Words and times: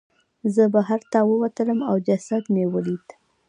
زه 0.53 0.63
بهر 0.73 0.99
ته 1.11 1.19
ووتلم 1.29 1.79
او 1.89 1.95
جسد 2.07 2.43
مې 2.53 2.65
ولید. 2.73 3.07